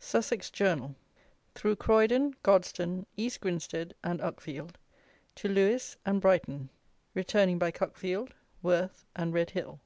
SUSSEX 0.00 0.50
JOURNAL: 0.50 0.96
THROUGH 1.54 1.76
CROYDON, 1.76 2.36
GODSTONE, 2.42 3.04
EAST 3.18 3.38
GRINSTEAD, 3.42 3.94
AND 4.02 4.18
UCKFIELD, 4.22 4.78
TO 5.34 5.48
LEWES, 5.50 5.98
AND 6.06 6.22
BRIGHTON; 6.22 6.70
RETURNING 7.12 7.58
BY 7.58 7.70
CUCKFIELD, 7.70 8.32
WORTH, 8.62 9.04
AND 9.14 9.34
RED 9.34 9.50
HILL. 9.50 9.80